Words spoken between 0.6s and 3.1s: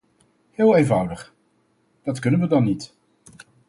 eenvoudig, dat kunnen we dan niet.